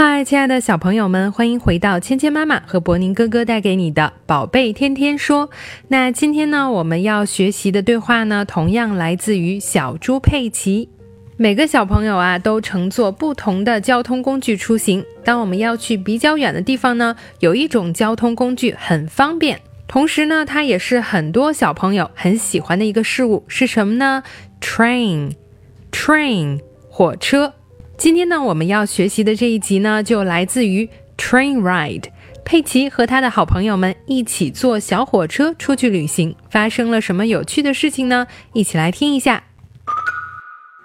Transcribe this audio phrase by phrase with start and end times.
[0.00, 5.50] 嗨，亲爱的小朋友们，欢迎回到芊芊妈妈和博宁哥哥带给你的宝贝天天说。
[5.88, 10.88] 那今天呢，我们要学习的对话呢，同样来自于小猪佩奇。
[11.36, 15.04] 每个小朋友啊，都乘坐不同的交通工具出行。
[15.24, 24.22] 当我们要去比较远的地方呢，有一种交通工具很方便，同时呢，它也是很多小朋友很喜欢的一个事物，是什么呢
[24.60, 27.54] ？Train，train，火车。
[27.98, 32.04] 今天呢，我们要学习的这一集呢，就来自于 Train Ride。
[32.44, 38.28] 佩奇和他的好朋友们一起坐小火车出去旅行，发生了什么有趣的事情呢？
[38.52, 39.42] 一起来听一下。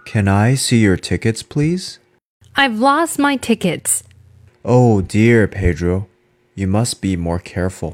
[0.07, 1.97] Can I see your tickets, please?
[2.55, 3.99] I've lost my tickets.
[4.63, 6.05] Oh dear, Pedro.
[6.55, 7.93] You must be more careful.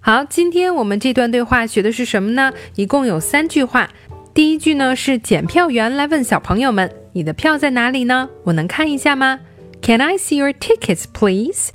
[0.00, 2.52] 好，今天我们这段对话学的是什么呢？
[2.76, 3.90] 一共有三句话。
[4.32, 6.88] 第一句呢是检票员来问小朋友们。
[7.16, 8.28] 你的票在哪里呢？
[8.42, 9.38] 我能看一下吗
[9.80, 11.68] ？Can I see your tickets, please？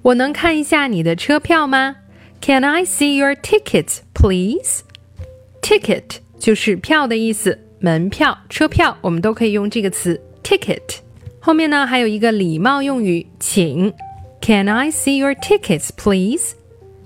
[0.00, 1.96] 我能看一下你的车票吗
[2.40, 11.00] ？Can I see your tickets, please？Ticket 就是票的意思，门票、车票我们都可以用这个词 ticket。
[11.40, 13.92] 后面呢还有一个礼貌用语，请。
[14.40, 16.52] Can I see your tickets, please？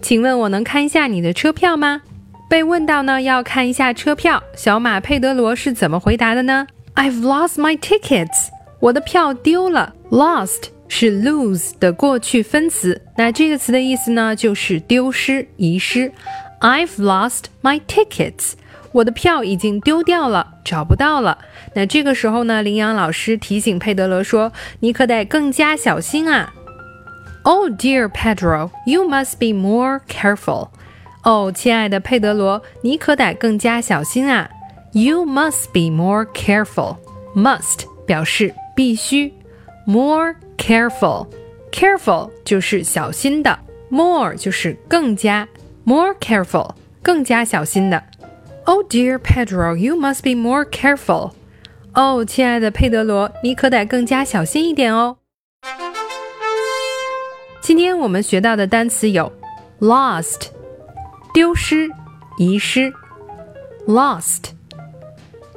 [0.00, 2.02] 请问我能看一下你的车票吗？
[2.48, 8.48] 被问到呢要看一下车票，小马佩德罗是怎么回答的呢？I've lost my tickets，
[8.80, 9.94] 我的票丢了。
[10.10, 16.12] Lost 是 lose 的过去分词，那这个词的意思呢，就是丢失、遗失。
[16.60, 18.54] I've lost my tickets，
[18.92, 21.38] 我的票已经丢掉了，找不到了。
[21.74, 26.52] 那这个时候呢，羚羊老师提醒佩德罗说：“你可得更加小心啊。
[27.44, 30.68] ”Oh dear Pedro，you must be more careful。
[31.22, 34.50] 哦，亲爱的佩德罗，你可得更加小心啊。
[34.93, 36.97] You must be more careful.
[37.35, 39.33] Must 表示必须，
[39.85, 41.27] more careful.
[41.71, 43.59] Careful 就是小心的，
[43.89, 45.47] more 就是更加，
[45.83, 48.01] more careful 更加小心的。
[48.63, 51.33] Oh dear Pedro, you must be more careful.
[51.93, 55.17] 哦，亲爱的佩德罗，你可得更加小心一点哦。
[57.61, 59.31] 今天我们学到的单词有
[59.79, 60.47] lost
[61.33, 61.89] 丢失、
[62.37, 62.93] 遗失，
[63.87, 64.51] lost。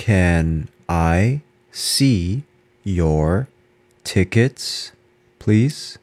[0.00, 2.44] Can I see
[2.82, 3.48] your
[4.02, 4.92] tickets,
[5.38, 5.98] please?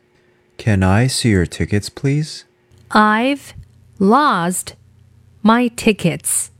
[0.57, 2.45] Can I see your tickets, please?
[2.91, 3.55] I've
[3.97, 4.75] lost
[5.41, 6.51] my tickets.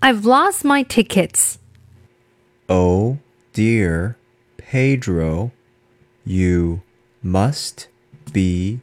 [0.00, 1.58] I've lost my tickets.
[2.66, 3.18] Oh
[3.52, 4.16] dear,
[4.56, 5.52] Pedro,
[6.24, 6.80] you
[7.22, 7.88] must
[8.32, 8.80] be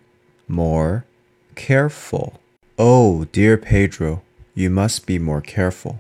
[0.47, 1.03] more
[1.55, 2.39] careful.
[2.78, 4.22] Oh dear Pedro,
[4.53, 5.99] you must be more careful.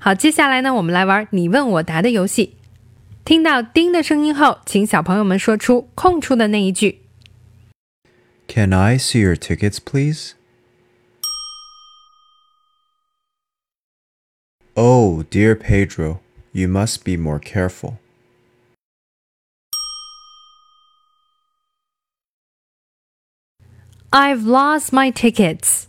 [0.00, 2.56] 好，接下来呢，我们来玩你问我答的游戏。
[3.24, 7.02] 听到“叮”的声音后，请小朋友们说出空出的那一句。
[8.46, 10.34] Can I see your tickets, please?
[14.74, 16.20] Oh, dear Pedro,
[16.52, 17.94] you must be more careful.
[24.10, 25.88] I've lost my tickets.